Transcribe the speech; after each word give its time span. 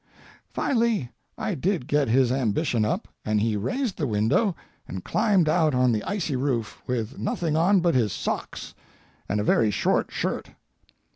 Finally 0.49 1.11
I 1.37 1.53
did 1.53 1.85
get 1.85 2.07
his 2.07 2.31
ambition 2.31 2.85
up, 2.85 3.07
and 3.23 3.39
he 3.39 3.55
raised 3.55 3.97
the 3.99 4.07
window 4.07 4.55
and 4.87 5.03
climbed 5.03 5.47
out 5.47 5.75
on 5.75 5.91
the 5.91 6.03
icy 6.05 6.35
roof, 6.35 6.81
with 6.87 7.19
nothing 7.19 7.55
on 7.55 7.81
but 7.81 7.93
his 7.93 8.11
socks 8.11 8.73
and 9.29 9.39
a 9.39 9.43
very 9.43 9.69
short 9.69 10.11
shirt. 10.11 10.49